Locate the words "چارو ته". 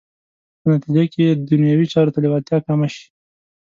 1.93-2.19